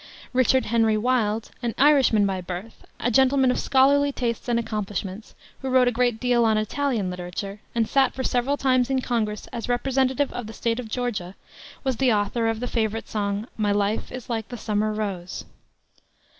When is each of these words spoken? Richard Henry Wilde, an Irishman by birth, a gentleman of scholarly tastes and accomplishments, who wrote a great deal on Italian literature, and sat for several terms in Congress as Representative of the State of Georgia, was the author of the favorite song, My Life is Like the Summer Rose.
Richard 0.33 0.65
Henry 0.65 0.97
Wilde, 0.97 1.51
an 1.61 1.75
Irishman 1.77 2.25
by 2.25 2.41
birth, 2.41 2.83
a 2.99 3.11
gentleman 3.11 3.51
of 3.51 3.59
scholarly 3.59 4.11
tastes 4.11 4.49
and 4.49 4.57
accomplishments, 4.57 5.35
who 5.61 5.69
wrote 5.69 5.87
a 5.87 5.91
great 5.91 6.19
deal 6.19 6.43
on 6.43 6.57
Italian 6.57 7.11
literature, 7.11 7.59
and 7.75 7.87
sat 7.87 8.15
for 8.15 8.23
several 8.23 8.57
terms 8.57 8.89
in 8.89 9.01
Congress 9.01 9.45
as 9.53 9.69
Representative 9.69 10.33
of 10.33 10.47
the 10.47 10.53
State 10.53 10.79
of 10.79 10.87
Georgia, 10.89 11.35
was 11.83 11.97
the 11.97 12.11
author 12.11 12.47
of 12.47 12.61
the 12.61 12.67
favorite 12.67 13.07
song, 13.07 13.47
My 13.57 13.71
Life 13.71 14.11
is 14.11 14.27
Like 14.27 14.49
the 14.49 14.57
Summer 14.57 14.91
Rose. 14.91 15.45